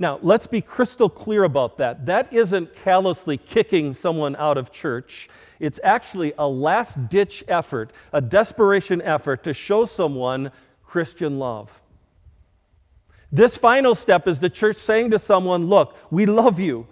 Now, 0.00 0.18
let's 0.20 0.48
be 0.48 0.60
crystal 0.60 1.08
clear 1.08 1.44
about 1.44 1.78
that. 1.78 2.06
That 2.06 2.32
isn't 2.32 2.74
callously 2.74 3.36
kicking 3.36 3.92
someone 3.92 4.34
out 4.34 4.58
of 4.58 4.72
church. 4.72 5.28
It's 5.60 5.78
actually 5.84 6.32
a 6.36 6.48
last 6.48 7.08
ditch 7.08 7.44
effort, 7.46 7.92
a 8.12 8.20
desperation 8.20 9.00
effort 9.00 9.44
to 9.44 9.54
show 9.54 9.86
someone 9.86 10.50
Christian 10.82 11.38
love. 11.38 11.80
This 13.30 13.56
final 13.56 13.94
step 13.94 14.26
is 14.26 14.40
the 14.40 14.50
church 14.50 14.76
saying 14.76 15.12
to 15.12 15.20
someone, 15.20 15.66
Look, 15.66 15.96
we 16.10 16.26
love 16.26 16.58
you. 16.58 16.88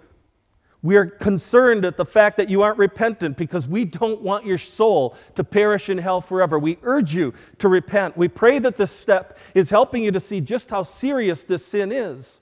We 0.83 0.97
are 0.97 1.05
concerned 1.05 1.85
at 1.85 1.95
the 1.95 2.05
fact 2.05 2.35
that 2.35 2.49
you 2.49 2.61
aren't 2.61 2.77
repentant 2.77 3.37
because 3.37 3.65
we 3.65 3.85
don't 3.85 4.21
want 4.21 4.45
your 4.45 4.57
soul 4.57 5.15
to 5.35 5.43
perish 5.43 5.89
in 5.89 5.97
hell 5.97 6.19
forever. 6.19 6.59
We 6.59 6.77
urge 6.83 7.15
you 7.15 7.33
to 7.59 7.69
repent. 7.69 8.17
We 8.17 8.27
pray 8.27 8.59
that 8.59 8.75
this 8.75 8.91
step 8.91 9.37
is 9.55 9.69
helping 9.69 10.03
you 10.03 10.11
to 10.11 10.19
see 10.19 10.41
just 10.41 10.69
how 10.69 10.83
serious 10.83 11.45
this 11.45 11.65
sin 11.65 11.93
is 11.93 12.41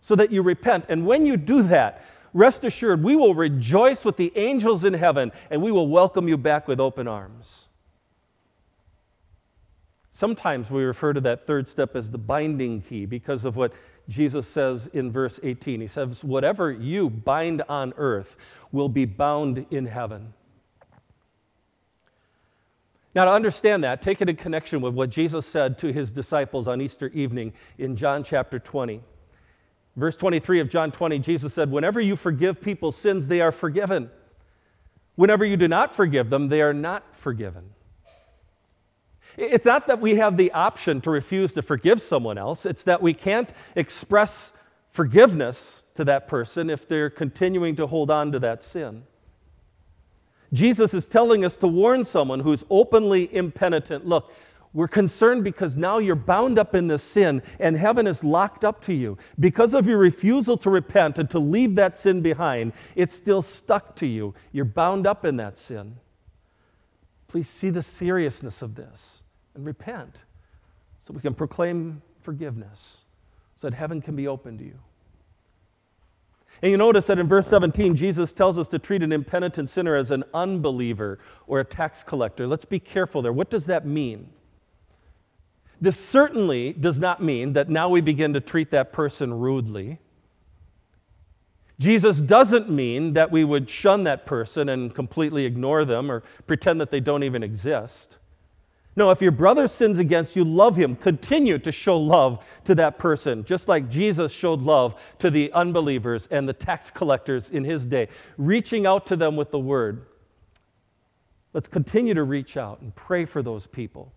so 0.00 0.14
that 0.14 0.30
you 0.30 0.42
repent. 0.42 0.84
And 0.88 1.04
when 1.04 1.26
you 1.26 1.36
do 1.36 1.64
that, 1.64 2.04
rest 2.32 2.64
assured, 2.64 3.02
we 3.02 3.16
will 3.16 3.34
rejoice 3.34 4.04
with 4.04 4.16
the 4.16 4.32
angels 4.36 4.84
in 4.84 4.94
heaven 4.94 5.32
and 5.50 5.60
we 5.60 5.72
will 5.72 5.88
welcome 5.88 6.28
you 6.28 6.38
back 6.38 6.68
with 6.68 6.78
open 6.78 7.08
arms. 7.08 7.66
Sometimes 10.12 10.70
we 10.70 10.84
refer 10.84 11.14
to 11.14 11.20
that 11.22 11.48
third 11.48 11.66
step 11.66 11.96
as 11.96 12.10
the 12.10 12.18
binding 12.18 12.82
key 12.82 13.06
because 13.06 13.44
of 13.44 13.56
what 13.56 13.72
Jesus 14.08 14.48
says 14.48 14.88
in 14.88 15.10
verse 15.10 15.38
18. 15.42 15.80
He 15.80 15.86
says, 15.86 16.24
Whatever 16.24 16.70
you 16.70 17.08
bind 17.08 17.62
on 17.68 17.94
earth 17.96 18.36
will 18.70 18.88
be 18.88 19.04
bound 19.04 19.66
in 19.70 19.86
heaven. 19.86 20.34
Now, 23.14 23.26
to 23.26 23.30
understand 23.30 23.84
that, 23.84 24.00
take 24.00 24.22
it 24.22 24.28
in 24.28 24.36
connection 24.36 24.80
with 24.80 24.94
what 24.94 25.10
Jesus 25.10 25.46
said 25.46 25.76
to 25.78 25.92
his 25.92 26.10
disciples 26.10 26.66
on 26.66 26.80
Easter 26.80 27.08
evening 27.08 27.52
in 27.78 27.94
John 27.94 28.24
chapter 28.24 28.58
20. 28.58 29.02
Verse 29.96 30.16
23 30.16 30.60
of 30.60 30.70
John 30.70 30.90
20, 30.90 31.18
Jesus 31.18 31.52
said, 31.52 31.70
Whenever 31.70 32.00
you 32.00 32.16
forgive 32.16 32.60
people's 32.60 32.96
sins, 32.96 33.26
they 33.26 33.42
are 33.42 33.52
forgiven. 33.52 34.10
Whenever 35.16 35.44
you 35.44 35.58
do 35.58 35.68
not 35.68 35.94
forgive 35.94 36.30
them, 36.30 36.48
they 36.48 36.62
are 36.62 36.72
not 36.72 37.14
forgiven. 37.14 37.70
It's 39.36 39.64
not 39.64 39.86
that 39.86 40.00
we 40.00 40.16
have 40.16 40.36
the 40.36 40.52
option 40.52 41.00
to 41.02 41.10
refuse 41.10 41.54
to 41.54 41.62
forgive 41.62 42.00
someone 42.00 42.38
else, 42.38 42.66
it's 42.66 42.82
that 42.84 43.02
we 43.02 43.14
can't 43.14 43.50
express 43.76 44.52
forgiveness 44.90 45.84
to 45.94 46.04
that 46.04 46.28
person 46.28 46.68
if 46.70 46.86
they're 46.86 47.10
continuing 47.10 47.76
to 47.76 47.86
hold 47.86 48.10
on 48.10 48.32
to 48.32 48.38
that 48.40 48.62
sin. 48.62 49.04
Jesus 50.52 50.92
is 50.92 51.06
telling 51.06 51.44
us 51.44 51.56
to 51.58 51.66
warn 51.66 52.04
someone 52.04 52.40
who's 52.40 52.64
openly 52.68 53.34
impenitent 53.34 54.06
look, 54.06 54.32
we're 54.74 54.88
concerned 54.88 55.44
because 55.44 55.76
now 55.76 55.98
you're 55.98 56.14
bound 56.14 56.58
up 56.58 56.74
in 56.74 56.86
this 56.86 57.02
sin 57.02 57.42
and 57.58 57.76
heaven 57.76 58.06
is 58.06 58.24
locked 58.24 58.64
up 58.64 58.80
to 58.82 58.94
you. 58.94 59.18
Because 59.38 59.74
of 59.74 59.86
your 59.86 59.98
refusal 59.98 60.56
to 60.58 60.70
repent 60.70 61.18
and 61.18 61.28
to 61.30 61.38
leave 61.38 61.74
that 61.74 61.96
sin 61.96 62.22
behind, 62.22 62.72
it's 62.94 63.12
still 63.12 63.42
stuck 63.42 63.96
to 63.96 64.06
you. 64.06 64.34
You're 64.50 64.64
bound 64.64 65.06
up 65.06 65.26
in 65.26 65.36
that 65.36 65.58
sin. 65.58 65.96
Please 67.28 67.48
see 67.48 67.70
the 67.70 67.82
seriousness 67.82 68.62
of 68.62 68.74
this 68.74 69.21
and 69.54 69.64
repent 69.64 70.24
so 71.00 71.12
we 71.12 71.20
can 71.20 71.34
proclaim 71.34 72.02
forgiveness 72.20 73.04
so 73.56 73.68
that 73.68 73.76
heaven 73.76 74.00
can 74.00 74.16
be 74.16 74.26
open 74.26 74.58
to 74.58 74.64
you. 74.64 74.78
And 76.62 76.70
you 76.70 76.76
notice 76.76 77.08
that 77.08 77.18
in 77.18 77.26
verse 77.26 77.48
17, 77.48 77.96
Jesus 77.96 78.32
tells 78.32 78.56
us 78.56 78.68
to 78.68 78.78
treat 78.78 79.02
an 79.02 79.12
impenitent 79.12 79.68
sinner 79.68 79.96
as 79.96 80.12
an 80.12 80.22
unbeliever 80.32 81.18
or 81.48 81.58
a 81.58 81.64
tax 81.64 82.04
collector. 82.04 82.46
Let's 82.46 82.64
be 82.64 82.78
careful 82.78 83.20
there. 83.20 83.32
What 83.32 83.50
does 83.50 83.66
that 83.66 83.84
mean? 83.84 84.30
This 85.80 85.98
certainly 85.98 86.72
does 86.72 87.00
not 87.00 87.20
mean 87.20 87.54
that 87.54 87.68
now 87.68 87.88
we 87.88 88.00
begin 88.00 88.32
to 88.34 88.40
treat 88.40 88.70
that 88.70 88.92
person 88.92 89.34
rudely. 89.34 89.98
Jesus 91.80 92.20
doesn't 92.20 92.70
mean 92.70 93.14
that 93.14 93.32
we 93.32 93.42
would 93.42 93.68
shun 93.68 94.04
that 94.04 94.24
person 94.24 94.68
and 94.68 94.94
completely 94.94 95.44
ignore 95.44 95.84
them 95.84 96.12
or 96.12 96.22
pretend 96.46 96.80
that 96.80 96.92
they 96.92 97.00
don't 97.00 97.24
even 97.24 97.42
exist. 97.42 98.18
No, 98.94 99.10
if 99.10 99.22
your 99.22 99.32
brother 99.32 99.68
sins 99.68 99.98
against 99.98 100.36
you, 100.36 100.44
love 100.44 100.76
him. 100.76 100.96
Continue 100.96 101.58
to 101.60 101.72
show 101.72 101.96
love 101.96 102.44
to 102.64 102.74
that 102.74 102.98
person, 102.98 103.42
just 103.44 103.66
like 103.66 103.88
Jesus 103.88 104.32
showed 104.32 104.60
love 104.60 105.00
to 105.18 105.30
the 105.30 105.50
unbelievers 105.52 106.28
and 106.30 106.46
the 106.46 106.52
tax 106.52 106.90
collectors 106.90 107.50
in 107.50 107.64
his 107.64 107.86
day, 107.86 108.08
reaching 108.36 108.86
out 108.86 109.06
to 109.06 109.16
them 109.16 109.34
with 109.34 109.50
the 109.50 109.58
word. 109.58 110.04
Let's 111.54 111.68
continue 111.68 112.12
to 112.14 112.22
reach 112.22 112.56
out 112.56 112.80
and 112.82 112.94
pray 112.94 113.24
for 113.24 113.42
those 113.42 113.66
people 113.66 114.12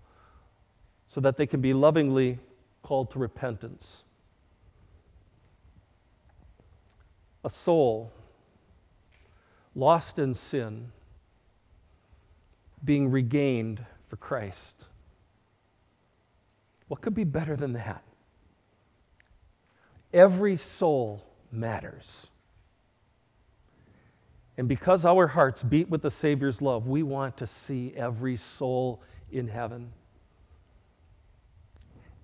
so 1.07 1.21
that 1.21 1.37
they 1.37 1.47
can 1.47 1.61
be 1.61 1.73
lovingly 1.73 2.39
called 2.81 3.11
to 3.11 3.19
repentance. 3.19 4.03
A 7.45 7.49
soul 7.49 8.11
lost 9.73 10.19
in 10.19 10.33
sin 10.33 10.91
being 12.83 13.09
regained 13.09 13.85
for 14.07 14.15
Christ. 14.17 14.85
What 16.87 17.01
could 17.01 17.15
be 17.15 17.23
better 17.23 17.55
than 17.55 17.73
that? 17.73 18.03
Every 20.13 20.57
soul 20.57 21.25
matters. 21.51 22.27
And 24.57 24.67
because 24.67 25.03
our 25.03 25.27
hearts 25.27 25.63
beat 25.63 25.89
with 25.89 26.01
the 26.01 26.11
Savior's 26.11 26.61
love, 26.61 26.87
we 26.87 27.03
want 27.03 27.37
to 27.37 27.47
see 27.47 27.93
every 27.95 28.37
soul 28.37 29.01
in 29.31 29.47
heaven. 29.47 29.91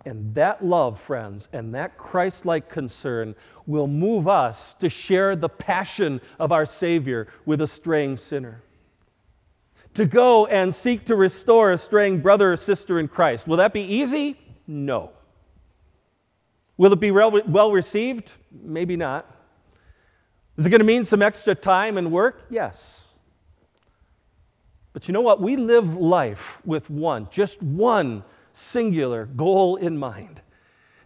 And 0.06 0.34
that 0.36 0.64
love, 0.66 1.00
friends, 1.00 1.50
and 1.52 1.76
that 1.76 1.98
Christ 1.98 2.46
like 2.46 2.70
concern 2.70 3.36
will 3.68 3.88
move 3.88 4.28
us 4.28 4.74
to 4.76 4.90
share 4.90 5.36
the 5.36 5.50
passion 5.50 6.22
of 6.40 6.52
our 6.52 6.66
Savior 6.66 7.28
with 7.46 7.62
a 7.62 7.68
straying 7.68 8.18
sinner 8.18 8.64
to 9.94 10.06
go 10.06 10.46
and 10.46 10.74
seek 10.74 11.06
to 11.06 11.16
restore 11.16 11.72
a 11.72 11.78
straying 11.78 12.20
brother 12.20 12.54
or 12.54 12.58
sister 12.58 13.00
in 13.00 13.08
Christ. 13.08 13.48
Will 13.48 13.58
that 13.58 13.74
be 13.74 13.82
easy? 13.82 14.40
No. 14.68 15.12
Will 16.78 16.94
it 16.94 17.00
be 17.00 17.12
well 17.12 17.72
received? 17.72 18.32
Maybe 18.52 18.96
not. 18.96 19.30
Is 20.58 20.66
it 20.66 20.70
going 20.70 20.80
to 20.80 20.86
mean 20.86 21.06
some 21.06 21.22
extra 21.22 21.56
time 21.56 21.98
and 21.98 22.12
work? 22.12 22.46
Yes. 22.50 23.10
But 24.94 25.08
you 25.08 25.14
know 25.14 25.22
what? 25.22 25.42
We 25.42 25.56
live 25.56 25.96
life 25.96 26.62
with 26.66 26.90
one, 26.90 27.28
just 27.30 27.62
one 27.62 28.24
singular 28.54 29.26
goal 29.26 29.78
in 29.78 29.98
mind 29.98 30.42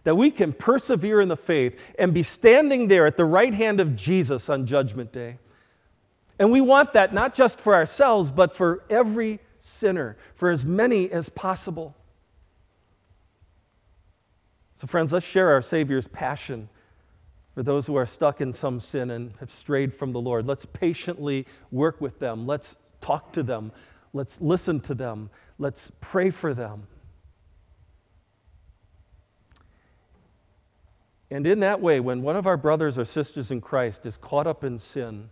that 0.06 0.16
we 0.16 0.30
can 0.30 0.52
persevere 0.52 1.20
in 1.20 1.28
the 1.28 1.36
faith 1.36 1.78
and 1.98 2.14
be 2.14 2.22
standing 2.22 2.86
there 2.86 3.06
at 3.06 3.16
the 3.16 3.24
right 3.24 3.52
hand 3.52 3.80
of 3.80 3.96
Jesus 3.96 4.48
on 4.48 4.64
Judgment 4.64 5.12
Day. 5.12 5.38
And 6.38 6.50
we 6.50 6.60
want 6.60 6.92
that 6.92 7.14
not 7.14 7.34
just 7.34 7.58
for 7.58 7.74
ourselves, 7.74 8.30
but 8.30 8.54
for 8.54 8.84
every 8.90 9.40
sinner, 9.58 10.16
for 10.34 10.50
as 10.50 10.64
many 10.64 11.10
as 11.10 11.28
possible. 11.28 11.96
So, 14.74 14.86
friends, 14.86 15.12
let's 15.12 15.24
share 15.24 15.50
our 15.50 15.62
Savior's 15.62 16.08
passion 16.08 16.68
for 17.54 17.62
those 17.62 17.86
who 17.86 17.96
are 17.96 18.04
stuck 18.04 18.42
in 18.42 18.52
some 18.52 18.80
sin 18.80 19.10
and 19.10 19.32
have 19.40 19.50
strayed 19.50 19.94
from 19.94 20.12
the 20.12 20.20
Lord. 20.20 20.46
Let's 20.46 20.66
patiently 20.66 21.46
work 21.70 22.00
with 22.02 22.18
them. 22.18 22.46
Let's 22.46 22.76
talk 23.00 23.32
to 23.32 23.42
them. 23.42 23.72
Let's 24.12 24.40
listen 24.42 24.80
to 24.80 24.94
them. 24.94 25.30
Let's 25.58 25.90
pray 26.02 26.28
for 26.28 26.52
them. 26.52 26.86
And 31.30 31.46
in 31.46 31.60
that 31.60 31.80
way, 31.80 31.98
when 31.98 32.20
one 32.22 32.36
of 32.36 32.46
our 32.46 32.58
brothers 32.58 32.98
or 32.98 33.06
sisters 33.06 33.50
in 33.50 33.62
Christ 33.62 34.04
is 34.04 34.18
caught 34.18 34.46
up 34.46 34.62
in 34.62 34.78
sin, 34.78 35.30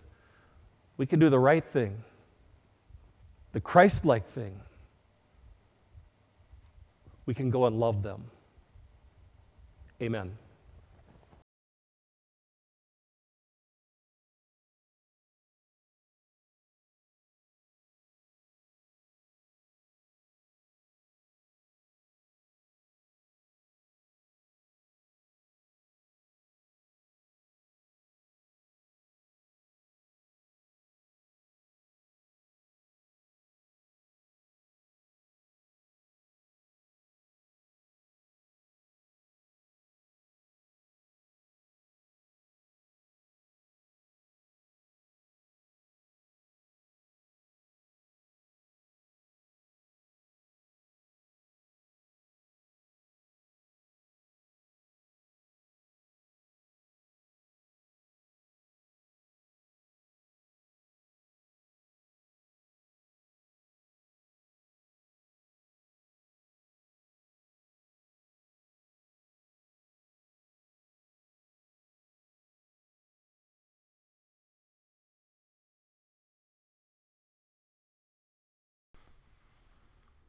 we 0.96 1.06
can 1.06 1.18
do 1.18 1.28
the 1.30 1.38
right 1.38 1.64
thing, 1.64 2.02
the 3.52 3.60
Christ 3.60 4.04
like 4.04 4.28
thing. 4.28 4.60
We 7.26 7.34
can 7.34 7.50
go 7.50 7.66
and 7.66 7.80
love 7.80 8.02
them. 8.02 8.24
Amen. 10.02 10.36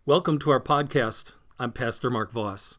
Welcome 0.08 0.38
to 0.42 0.52
our 0.52 0.62
podcast. 0.62 1.34
I'm 1.58 1.72
Pastor 1.72 2.12
Mark 2.12 2.32
Voss. 2.32 2.78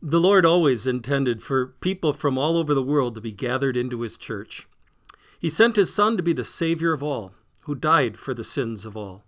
The 0.00 0.18
Lord 0.18 0.46
always 0.46 0.86
intended 0.86 1.42
for 1.42 1.66
people 1.66 2.14
from 2.14 2.38
all 2.38 2.56
over 2.56 2.72
the 2.72 2.82
world 2.82 3.14
to 3.16 3.20
be 3.20 3.32
gathered 3.32 3.76
into 3.76 4.00
His 4.00 4.16
church. 4.16 4.66
He 5.38 5.50
sent 5.50 5.76
His 5.76 5.94
Son 5.94 6.16
to 6.16 6.22
be 6.22 6.32
the 6.32 6.42
Savior 6.42 6.94
of 6.94 7.02
all, 7.02 7.34
who 7.64 7.74
died 7.74 8.16
for 8.16 8.32
the 8.32 8.44
sins 8.44 8.86
of 8.86 8.96
all. 8.96 9.24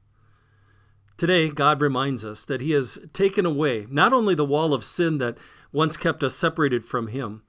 Today, 1.18 1.51
God 1.51 1.83
reminds 1.83 2.24
us 2.24 2.46
that 2.46 2.62
He 2.62 2.70
has 2.70 2.98
taken 3.12 3.44
away 3.44 3.87
not 3.90 4.14
only 4.14 4.35
the 4.35 4.46
wall 4.46 4.72
of 4.72 4.83
sin 4.83 5.18
that 5.18 5.37
once 5.70 5.98
kept 5.98 6.24
us 6.24 6.37
separated 6.37 6.87
from 6.87 7.09
Him, 7.09 7.42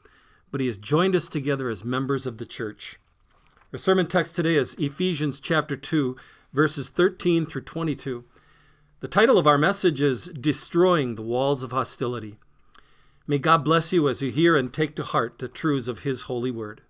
but 0.52 0.60
He 0.60 0.68
has 0.68 0.78
joined 0.78 1.16
us 1.16 1.30
together 1.30 1.70
as 1.70 1.86
members 1.86 2.26
of 2.26 2.40
the 2.40 2.46
church. 2.46 3.00
Our 3.72 3.80
sermon 3.80 4.08
text 4.08 4.36
today 4.36 4.56
is 4.56 4.76
Ephesians 4.76 5.40
chapter 5.40 5.78
2, 5.78 6.18
verses 6.52 6.90
13 6.90 7.46
through 7.46 7.62
22. 7.62 8.26
The 9.02 9.08
title 9.08 9.38
of 9.38 9.48
our 9.48 9.58
message 9.58 10.02
is 10.02 10.26
Destroying 10.26 11.16
the 11.16 11.22
Walls 11.22 11.64
of 11.64 11.72
Hostility. 11.72 12.38
May 13.26 13.38
God 13.38 13.64
bless 13.64 13.94
you 13.94 14.10
as 14.10 14.22
you 14.22 14.30
hear 14.30 14.58
and 14.58 14.74
take 14.74 14.94
to 14.98 15.04
heart 15.04 15.40
the 15.40 15.48
truths 15.48 15.88
of 15.88 16.00
His 16.00 16.24
holy 16.24 16.52
word. 16.52 16.82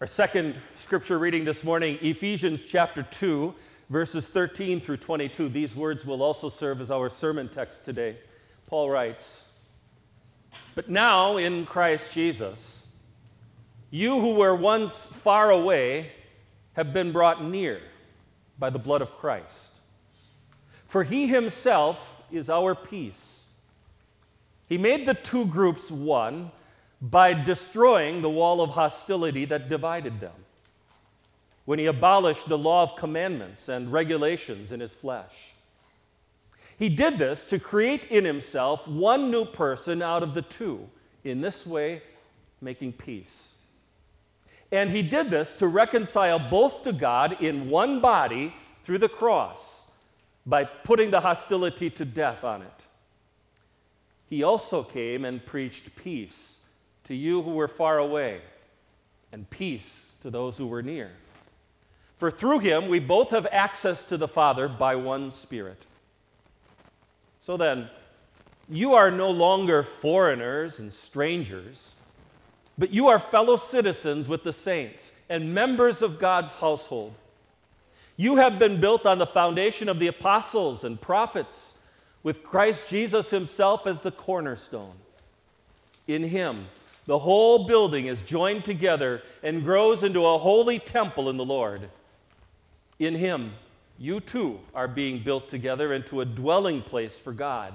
Our 0.00 0.06
second 0.06 0.54
scripture 0.80 1.18
reading 1.18 1.44
this 1.44 1.64
morning, 1.64 1.98
Ephesians 2.00 2.64
chapter 2.64 3.02
2, 3.02 3.52
verses 3.90 4.28
13 4.28 4.80
through 4.80 4.98
22. 4.98 5.48
These 5.48 5.74
words 5.74 6.04
will 6.04 6.22
also 6.22 6.50
serve 6.50 6.80
as 6.80 6.92
our 6.92 7.10
sermon 7.10 7.48
text 7.48 7.84
today. 7.84 8.16
Paul 8.68 8.90
writes, 8.90 9.46
But 10.76 10.88
now 10.88 11.36
in 11.36 11.66
Christ 11.66 12.12
Jesus, 12.12 12.86
you 13.90 14.20
who 14.20 14.34
were 14.34 14.54
once 14.54 14.94
far 14.94 15.50
away 15.50 16.12
have 16.74 16.92
been 16.92 17.10
brought 17.10 17.42
near 17.42 17.80
by 18.56 18.70
the 18.70 18.78
blood 18.78 19.02
of 19.02 19.10
Christ. 19.18 19.72
For 20.86 21.02
he 21.02 21.26
himself 21.26 22.14
is 22.30 22.48
our 22.48 22.76
peace. 22.76 23.48
He 24.68 24.78
made 24.78 25.06
the 25.06 25.14
two 25.14 25.46
groups 25.46 25.90
one 25.90 26.52
by 27.00 27.32
destroying 27.32 28.22
the 28.22 28.30
wall 28.30 28.60
of 28.60 28.70
hostility 28.70 29.44
that 29.44 29.68
divided 29.68 30.20
them 30.20 30.32
when 31.64 31.78
he 31.78 31.86
abolished 31.86 32.48
the 32.48 32.58
law 32.58 32.82
of 32.82 32.96
commandments 32.96 33.68
and 33.68 33.92
regulations 33.92 34.72
in 34.72 34.80
his 34.80 34.94
flesh. 34.94 35.52
He 36.78 36.88
did 36.88 37.18
this 37.18 37.44
to 37.46 37.58
create 37.58 38.06
in 38.06 38.24
himself 38.24 38.88
one 38.88 39.30
new 39.30 39.44
person 39.44 40.00
out 40.00 40.22
of 40.22 40.34
the 40.34 40.42
two, 40.42 40.88
in 41.24 41.40
this 41.40 41.66
way, 41.66 42.02
making 42.60 42.94
peace. 42.94 43.56
And 44.72 44.90
he 44.90 45.02
did 45.02 45.30
this 45.30 45.54
to 45.56 45.66
reconcile 45.66 46.38
both 46.38 46.84
to 46.84 46.92
God 46.92 47.42
in 47.42 47.68
one 47.68 48.00
body 48.00 48.54
through 48.84 48.98
the 48.98 49.08
cross 49.08 49.86
by 50.46 50.64
putting 50.64 51.10
the 51.10 51.20
hostility 51.20 51.90
to 51.90 52.04
death 52.04 52.44
on 52.44 52.62
it. 52.62 52.82
He 54.30 54.42
also 54.42 54.82
came 54.82 55.24
and 55.24 55.44
preached 55.44 55.94
peace 55.96 56.58
to 57.08 57.14
you 57.14 57.42
who 57.42 57.52
were 57.52 57.68
far 57.68 57.98
away 57.98 58.40
and 59.32 59.48
peace 59.50 60.14
to 60.20 60.30
those 60.30 60.56
who 60.56 60.66
were 60.66 60.82
near. 60.82 61.10
For 62.18 62.30
through 62.30 62.60
him 62.60 62.88
we 62.88 63.00
both 63.00 63.30
have 63.30 63.46
access 63.50 64.04
to 64.04 64.16
the 64.16 64.28
Father 64.28 64.68
by 64.68 64.94
one 64.94 65.30
Spirit. 65.30 65.86
So 67.40 67.56
then, 67.56 67.88
you 68.68 68.92
are 68.92 69.10
no 69.10 69.30
longer 69.30 69.82
foreigners 69.82 70.78
and 70.78 70.92
strangers, 70.92 71.94
but 72.76 72.90
you 72.90 73.08
are 73.08 73.18
fellow 73.18 73.56
citizens 73.56 74.28
with 74.28 74.44
the 74.44 74.52
saints 74.52 75.12
and 75.30 75.54
members 75.54 76.02
of 76.02 76.18
God's 76.18 76.52
household. 76.52 77.14
You 78.18 78.36
have 78.36 78.58
been 78.58 78.80
built 78.80 79.06
on 79.06 79.18
the 79.18 79.26
foundation 79.26 79.88
of 79.88 79.98
the 79.98 80.08
apostles 80.08 80.84
and 80.84 81.00
prophets, 81.00 81.78
with 82.22 82.42
Christ 82.42 82.86
Jesus 82.86 83.30
himself 83.30 83.86
as 83.86 84.02
the 84.02 84.10
cornerstone. 84.10 84.94
In 86.06 86.24
him, 86.24 86.66
the 87.08 87.18
whole 87.18 87.64
building 87.64 88.04
is 88.04 88.20
joined 88.20 88.66
together 88.66 89.22
and 89.42 89.64
grows 89.64 90.02
into 90.02 90.26
a 90.26 90.36
holy 90.36 90.78
temple 90.78 91.30
in 91.30 91.38
the 91.38 91.44
Lord. 91.44 91.88
In 92.98 93.14
him, 93.14 93.54
you 93.98 94.20
too 94.20 94.60
are 94.74 94.86
being 94.86 95.22
built 95.22 95.48
together 95.48 95.94
into 95.94 96.20
a 96.20 96.26
dwelling 96.26 96.82
place 96.82 97.16
for 97.16 97.32
God 97.32 97.72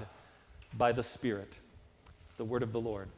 by 0.77 0.91
the 0.91 1.01
Spirit. 1.01 1.57
The 2.37 2.45
word 2.45 2.61
of 2.61 2.73
the 2.73 2.79
Lord. 2.79 3.09